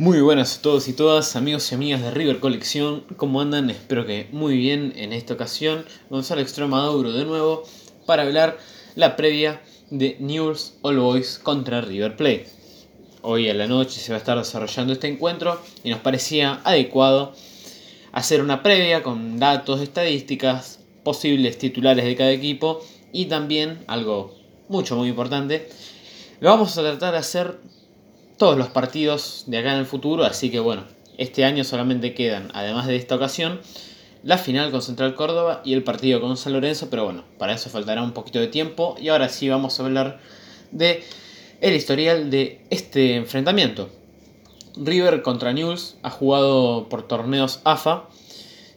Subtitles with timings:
[0.00, 3.04] Muy buenas a todos y todas, amigos y amigas de River Colección.
[3.18, 3.68] ¿Cómo andan?
[3.68, 5.84] Espero que muy bien en esta ocasión.
[6.08, 7.64] Gonzalo Extremaduro de nuevo
[8.06, 8.56] para hablar
[8.94, 9.60] la previa
[9.90, 12.46] de News All Boys contra River Plate.
[13.20, 17.34] Hoy a la noche se va a estar desarrollando este encuentro y nos parecía adecuado
[18.12, 22.82] hacer una previa con datos, estadísticas, posibles titulares de cada equipo
[23.12, 24.34] y también algo
[24.66, 25.68] mucho muy importante.
[26.40, 27.58] Lo vamos a tratar de hacer
[28.40, 30.84] todos los partidos de acá en el futuro, así que bueno,
[31.18, 33.60] este año solamente quedan, además de esta ocasión,
[34.22, 37.68] la final con Central Córdoba y el partido con San Lorenzo, pero bueno, para eso
[37.68, 40.20] faltará un poquito de tiempo y ahora sí vamos a hablar
[40.70, 41.04] de
[41.60, 43.90] el historial de este enfrentamiento.
[44.74, 48.08] River contra News ha jugado por torneos AFA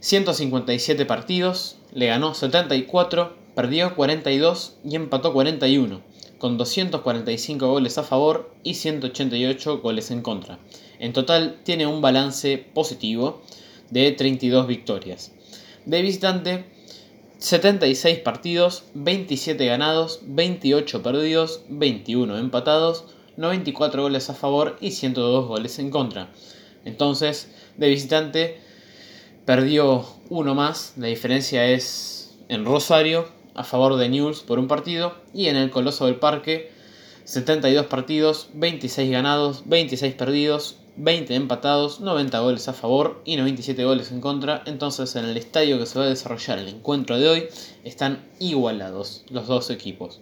[0.02, 6.13] 157 partidos, le ganó 74, perdió 42 y empató 41
[6.44, 10.60] con 245 goles a favor y 188 goles en contra.
[11.00, 13.42] En total tiene un balance positivo
[13.92, 15.32] de 32 victorias.
[15.86, 16.66] De visitante,
[17.38, 23.06] 76 partidos, 27 ganados, 28 perdidos, 21 empatados,
[23.38, 26.30] 94 goles a favor y 102 goles en contra.
[26.84, 28.60] Entonces, de visitante,
[29.46, 35.16] perdió uno más, la diferencia es en Rosario, a favor de News por un partido
[35.34, 36.72] y en el Coloso del Parque
[37.26, 44.12] 72 partidos, 26 ganados, 26 perdidos, 20 empatados, 90 goles a favor y 97 goles
[44.12, 44.62] en contra.
[44.66, 47.44] Entonces en el estadio que se va a desarrollar el encuentro de hoy
[47.84, 50.20] están igualados los dos equipos.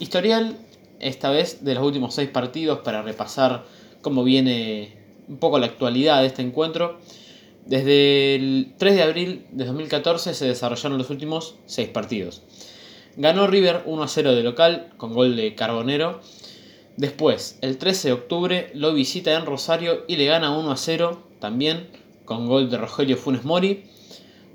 [0.00, 0.56] Historial
[1.00, 3.64] esta vez de los últimos 6 partidos para repasar
[4.00, 4.96] cómo viene
[5.28, 6.98] un poco la actualidad de este encuentro.
[7.68, 12.40] Desde el 3 de abril de 2014 se desarrollaron los últimos 6 partidos.
[13.18, 16.22] Ganó River 1 a 0 de local con gol de Carbonero.
[16.96, 21.22] Después, el 13 de octubre, lo visita en Rosario y le gana 1 a 0
[21.40, 21.88] también
[22.24, 23.84] con gol de Rogelio Funes Mori.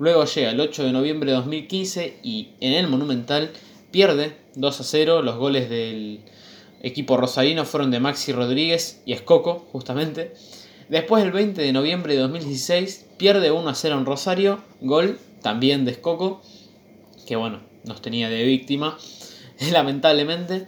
[0.00, 3.52] Luego llega el 8 de noviembre de 2015 y en el Monumental
[3.92, 5.22] pierde 2 a 0.
[5.22, 6.18] Los goles del
[6.82, 10.34] equipo rosarino fueron de Maxi Rodríguez y Escoco, justamente.
[10.94, 15.84] Después, el 20 de noviembre de 2016, pierde 1 a 0 en Rosario, gol también
[15.84, 16.40] de Escoco,
[17.26, 18.96] que bueno, nos tenía de víctima,
[19.72, 20.66] lamentablemente.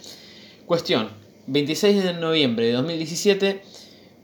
[0.67, 1.11] Cuestión,
[1.47, 3.63] 26 de noviembre de 2017,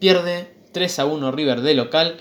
[0.01, 2.17] pierde 3 a 1 River de local,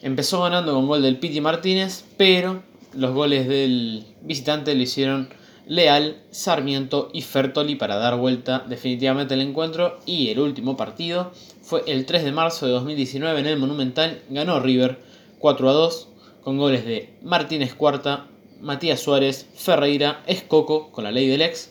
[0.00, 2.62] empezó ganando con gol del Piti Martínez, pero
[2.94, 5.28] los goles del visitante lo hicieron
[5.68, 11.82] Leal, Sarmiento y Fertoli para dar vuelta definitivamente el encuentro y el último partido fue
[11.88, 15.00] el 3 de marzo de 2019 en el Monumental, ganó River
[15.40, 16.08] 4 a 2
[16.44, 18.28] con goles de Martínez Cuarta,
[18.60, 21.70] Matías Suárez, Ferreira, Escoco con la ley del ex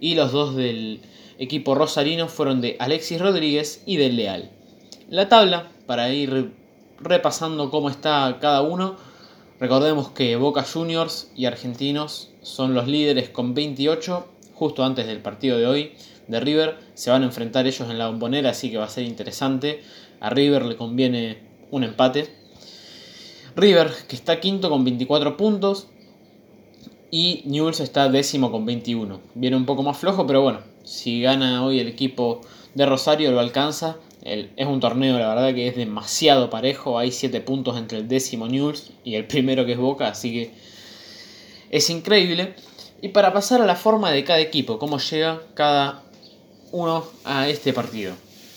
[0.00, 1.00] y los dos del
[1.38, 4.50] equipo rosarino fueron de Alexis Rodríguez y del Leal.
[5.08, 6.52] La tabla, para ir
[6.98, 8.96] repasando cómo está cada uno,
[9.60, 14.24] recordemos que Boca Juniors y Argentinos son los líderes con 28,
[14.54, 15.92] justo antes del partido de hoy
[16.28, 19.04] de River, se van a enfrentar ellos en la bombonera, así que va a ser
[19.04, 19.82] interesante.
[20.20, 21.38] A River le conviene
[21.72, 22.28] un empate.
[23.56, 25.88] River, que está quinto con 24 puntos,
[27.10, 29.20] y Newell's está décimo con 21.
[29.34, 32.42] Viene un poco más flojo, pero bueno, si gana hoy el equipo
[32.74, 33.96] de Rosario lo alcanza.
[34.22, 36.96] es un torneo, la verdad, que es demasiado parejo.
[36.96, 40.65] Hay 7 puntos entre el décimo Newell's y el primero que es Boca, así que
[41.70, 42.54] es increíble.
[43.02, 46.02] Y para pasar a la forma de cada equipo, cómo llega cada
[46.72, 48.14] uno a este partido.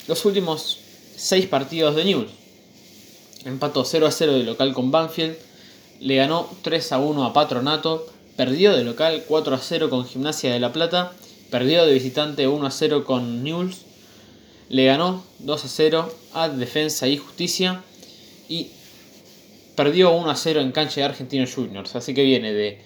[0.07, 0.79] Los últimos
[1.15, 2.31] 6 partidos de Newell's.
[3.45, 5.35] Empató 0 a 0 de local con Banfield.
[5.99, 8.05] Le ganó 3 a 1 a Patronato
[8.39, 11.11] Perdió de local 4 a 0 con Gimnasia de La Plata.
[11.51, 13.79] Perdió de visitante 1 a 0 con Newell's.
[14.69, 17.83] Le ganó 2 a 0 a Defensa y Justicia.
[18.47, 18.69] Y
[19.79, 21.95] perdió 1 a 0 en cancha de Argentinos Juniors.
[21.95, 22.81] Así que viene de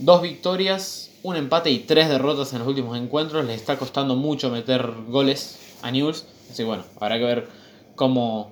[0.00, 3.44] dos victorias, un empate y tres derrotas en los últimos encuentros.
[3.44, 6.26] Le está costando mucho meter goles a Newell's.
[6.50, 7.48] Así que bueno, habrá que ver
[7.94, 8.50] cómo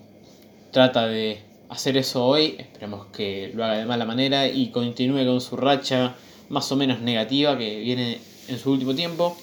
[0.70, 2.54] trata de hacer eso hoy.
[2.60, 6.14] Esperemos que lo haga de mala manera y continúe con su racha
[6.50, 9.36] más o menos negativa que viene en su último tiempo.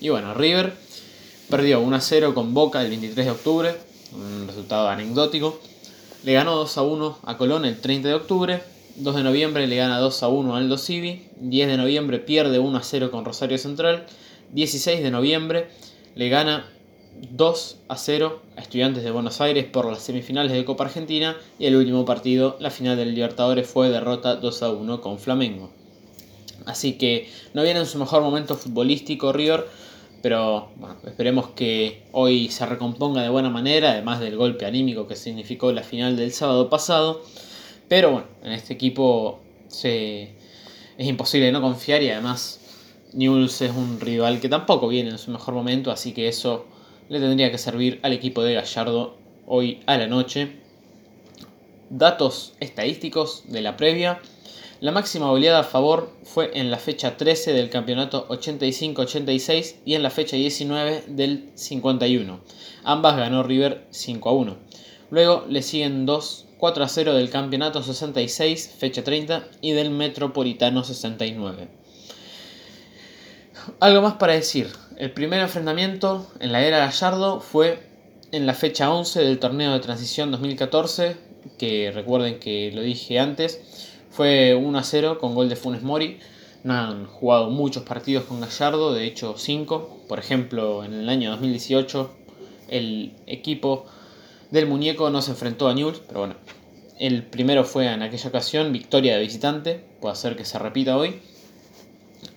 [0.00, 0.72] Y bueno, River
[1.48, 3.76] perdió 1 a 0 con Boca el 23 de octubre,
[4.16, 5.60] un resultado anecdótico.
[6.24, 8.62] Le ganó 2 a 1 a Colón el 30 de octubre.
[8.96, 11.28] 2 de noviembre le gana 2 a 1 a Aldo Civi.
[11.40, 14.06] 10 de noviembre pierde 1 a 0 con Rosario Central.
[14.52, 15.68] 16 de noviembre
[16.14, 16.68] le gana
[17.30, 21.66] 2 a 0 a Estudiantes de Buenos Aires por las semifinales de Copa Argentina y
[21.66, 25.70] el último partido, la final del Libertadores, fue derrota 2 a 1 con Flamengo.
[26.66, 29.66] Así que no viene en su mejor momento futbolístico River,
[30.22, 35.16] Pero bueno, esperemos que hoy se recomponga de buena manera, además del golpe anímico que
[35.16, 37.22] significó la final del sábado pasado.
[37.88, 40.34] Pero bueno, en este equipo se...
[40.96, 42.60] es imposible no confiar y además
[43.12, 46.66] Newell's es un rival que tampoco viene en su mejor momento, así que eso
[47.08, 49.16] le tendría que servir al equipo de Gallardo
[49.46, 50.52] hoy a la noche.
[51.90, 54.20] Datos estadísticos de la previa.
[54.82, 60.02] La máxima goleada a favor fue en la fecha 13 del campeonato 85-86 y en
[60.02, 62.40] la fecha 19 del 51.
[62.82, 64.56] Ambas ganó River 5 a 1.
[65.10, 70.82] Luego le siguen dos 4 a 0 del campeonato 66, fecha 30, y del Metropolitano
[70.82, 71.68] 69.
[73.78, 74.66] Algo más para decir.
[74.96, 77.86] El primer enfrentamiento en la era Gallardo fue
[78.32, 81.16] en la fecha 11 del torneo de transición 2014,
[81.56, 86.20] que recuerden que lo dije antes, fue 1 a 0 con gol de Funes Mori.
[86.64, 90.04] No han jugado muchos partidos con Gallardo, de hecho 5.
[90.06, 92.10] Por ejemplo, en el año 2018
[92.68, 93.86] el equipo
[94.50, 96.36] del muñeco no se enfrentó a Newell's, pero bueno,
[96.98, 101.20] el primero fue en aquella ocasión victoria de visitante, puede ser que se repita hoy.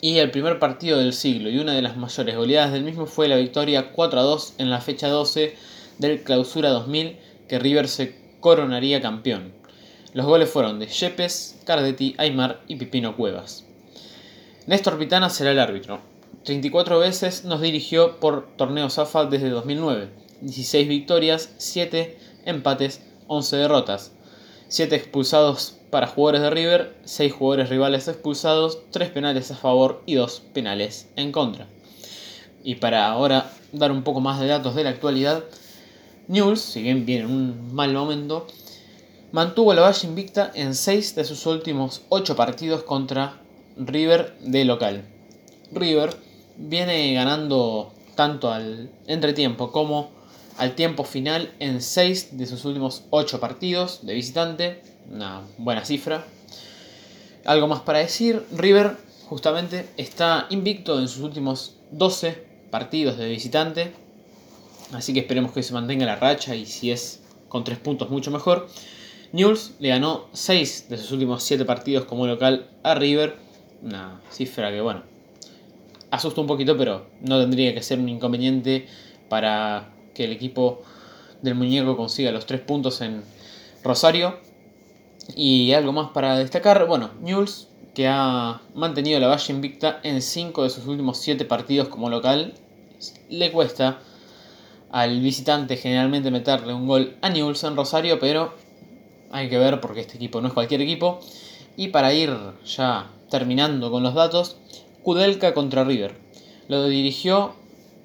[0.02, 3.28] Y el primer partido del siglo y una de las mayores goleadas del mismo fue
[3.28, 5.56] la victoria 4 a 2 en la fecha 12
[6.00, 7.18] del Clausura 2000
[7.48, 9.65] que River se coronaría campeón.
[10.16, 13.66] Los goles fueron de Yepes, Cardetti, Aymar y Pipino Cuevas.
[14.66, 16.00] Néstor Pitana será el árbitro.
[16.46, 20.08] 34 veces nos dirigió por torneo Zafa desde 2009.
[20.40, 24.14] 16 victorias, 7 empates, 11 derrotas.
[24.70, 30.16] 7 expulsados para jugadores de River, 6 jugadores rivales expulsados, 3 penales a favor y
[30.16, 31.68] 2 penales en contra.
[32.64, 35.44] Y para ahora dar un poco más de datos de la actualidad,
[36.30, 38.48] Newell's, si bien viene en un mal momento,
[39.32, 43.42] mantuvo la valla invicta en 6 de sus últimos 8 partidos contra
[43.78, 45.06] River de local.
[45.72, 46.16] River
[46.58, 50.10] viene ganando tanto al entretiempo como
[50.58, 54.82] al tiempo final en 6 de sus últimos 8 partidos de visitante.
[55.12, 56.26] Una buena cifra.
[57.46, 63.94] Algo más para decir, River justamente está invicto en sus últimos 12 partidos de visitante.
[64.94, 68.32] Así que esperemos que se mantenga la racha y si es con 3 puntos mucho
[68.32, 68.68] mejor.
[69.36, 73.36] Newell's le ganó 6 de sus últimos 7 partidos como local a River.
[73.84, 75.04] Una cifra que bueno,
[76.10, 78.88] asusta un poquito, pero no tendría que ser un inconveniente
[79.28, 80.84] para que el equipo
[81.42, 83.26] del muñeco consiga los tres puntos en
[83.84, 84.40] Rosario.
[85.36, 90.64] Y algo más para destacar, bueno, Newell's que ha mantenido la valla invicta en 5
[90.64, 92.54] de sus últimos 7 partidos como local,
[93.30, 94.00] le cuesta
[94.92, 98.54] al visitante generalmente meterle un gol a Newell's en Rosario, pero
[99.32, 101.20] hay que ver porque este equipo no es cualquier equipo.
[101.78, 102.36] Y para ir
[102.66, 104.58] ya terminando con los datos,
[105.04, 106.16] Kudelka contra River.
[106.68, 107.54] Lo dirigió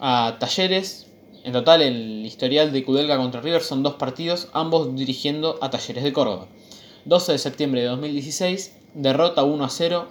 [0.00, 1.11] a Talleres
[1.43, 6.05] en total, el historial de Kudelka contra River son dos partidos, ambos dirigiendo a Talleres
[6.05, 6.49] de Córdoba.
[7.06, 10.08] 12 de septiembre de 2016, derrota 1 a 0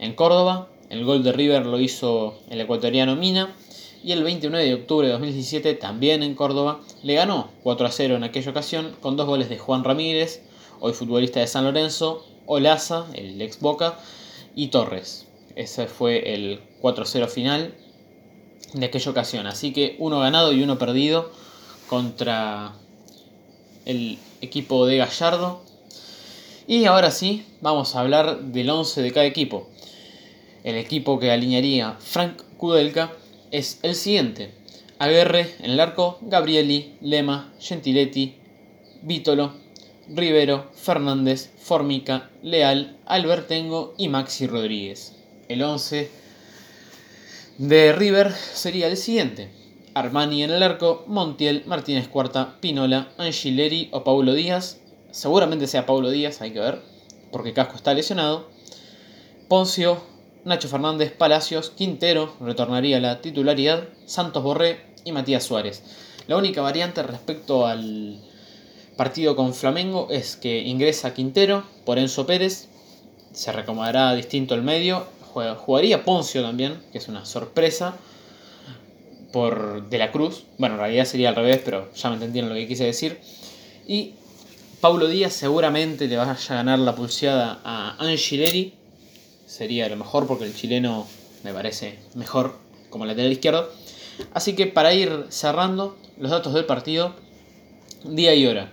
[0.00, 0.68] en Córdoba.
[0.90, 3.54] El gol de River lo hizo el ecuatoriano Mina.
[4.04, 8.16] Y el 29 de octubre de 2017, también en Córdoba, le ganó 4 a 0
[8.16, 10.42] en aquella ocasión con dos goles de Juan Ramírez,
[10.78, 13.98] hoy futbolista de San Lorenzo, Olaza, el ex Boca,
[14.54, 15.26] y Torres.
[15.56, 17.74] Ese fue el 4 a 0 final
[18.74, 19.46] de aquella ocasión.
[19.46, 21.32] Así que uno ganado y uno perdido
[21.88, 22.74] contra
[23.86, 25.62] el equipo de Gallardo.
[26.66, 29.66] Y ahora sí, vamos a hablar del 11 de cada equipo.
[30.62, 33.10] El equipo que alinearía Frank Kudelka
[33.54, 34.50] es el siguiente.
[34.98, 38.34] Aguerre en el arco, Gabrieli, Lema, Gentiletti,
[39.02, 39.52] Vítolo,
[40.08, 45.12] Rivero, Fernández, Formica, Leal, Albertengo y Maxi Rodríguez.
[45.48, 46.10] El 11
[47.58, 49.50] de River sería el siguiente.
[49.94, 54.80] Armani en el arco, Montiel, Martínez Cuarta, Pinola, Angileri o Paulo Díaz.
[55.12, 56.82] Seguramente sea Paulo Díaz, hay que ver,
[57.30, 58.50] porque Casco está lesionado.
[59.46, 60.02] Poncio,
[60.44, 65.82] Nacho Fernández, Palacios, Quintero retornaría a la titularidad, Santos Borré y Matías Suárez.
[66.26, 68.20] La única variante respecto al
[68.96, 72.68] partido con Flamengo es que ingresa Quintero por Enzo Pérez,
[73.32, 75.06] se recomodará distinto el medio
[75.56, 77.96] jugaría Poncio también, que es una sorpresa,
[79.32, 80.44] por De la Cruz.
[80.58, 83.18] Bueno, en realidad sería al revés, pero ya me entendieron lo que quise decir.
[83.86, 84.14] Y
[84.80, 88.74] Paulo Díaz seguramente le vaya a ganar la pulseada a Angileri.
[89.54, 91.06] Sería lo mejor porque el chileno
[91.44, 92.56] me parece mejor
[92.90, 93.70] como lateral izquierdo.
[94.32, 97.14] Así que para ir cerrando los datos del partido,
[98.02, 98.72] día y hora.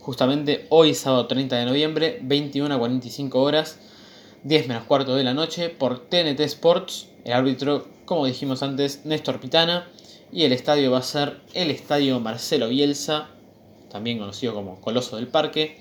[0.00, 3.78] Justamente hoy, sábado 30 de noviembre, 21 a 45 horas.
[4.44, 7.08] 10 menos cuarto de la noche por TNT Sports.
[7.26, 9.86] El árbitro como dijimos antes, Néstor Pitana.
[10.32, 13.28] Y el estadio va a ser el Estadio Marcelo Bielsa,
[13.90, 15.78] también conocido como Coloso del Parque,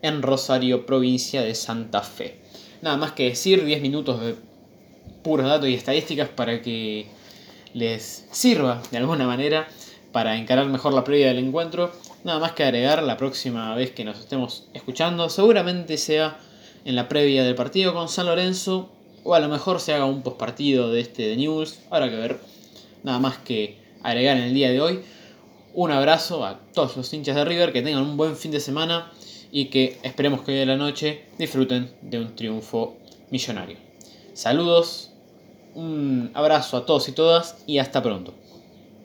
[0.00, 2.42] en Rosario, provincia de Santa Fe.
[2.84, 4.36] Nada más que decir, 10 minutos de
[5.22, 7.06] puros datos y estadísticas para que
[7.72, 9.66] les sirva de alguna manera
[10.12, 11.92] para encarar mejor la previa del encuentro.
[12.24, 16.36] Nada más que agregar la próxima vez que nos estemos escuchando, seguramente sea
[16.84, 18.90] en la previa del partido con San Lorenzo
[19.22, 22.38] o a lo mejor se haga un postpartido de este de News, habrá que ver.
[23.02, 25.00] Nada más que agregar en el día de hoy.
[25.72, 29.10] Un abrazo a todos los hinchas de River, que tengan un buen fin de semana
[29.54, 32.96] y que esperemos que hoy de la noche disfruten de un triunfo
[33.30, 33.76] millonario.
[34.32, 35.12] Saludos,
[35.76, 38.34] un abrazo a todos y todas y hasta pronto.